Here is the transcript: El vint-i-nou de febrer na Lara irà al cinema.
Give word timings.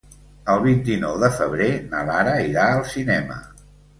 El 0.53 0.61
vint-i-nou 0.61 1.19
de 1.25 1.29
febrer 1.41 1.67
na 1.93 2.01
Lara 2.09 2.35
irà 2.49 2.65
al 2.79 2.83
cinema. 2.97 3.41